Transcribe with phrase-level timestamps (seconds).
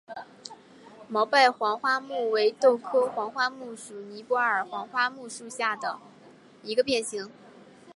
[1.07, 5.99] 毛瓣黄花木为豆科黄花木属尼泊尔黄花木下的
[6.63, 7.29] 一个变型。